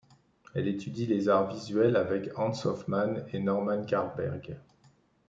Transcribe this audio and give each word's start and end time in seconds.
Elle 0.55 0.67
étudie 0.67 1.05
les 1.05 1.29
arts 1.29 1.47
visuels 1.53 1.95
avec 1.95 2.35
Hans 2.39 2.53
Hofmann 2.65 3.23
et 3.33 3.39
Norman 3.39 3.83
Carlberg. 3.85 4.57